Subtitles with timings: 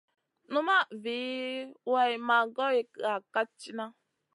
[0.51, 1.15] Numaʼ vi
[1.91, 3.85] way maʼ goy ga kat tina.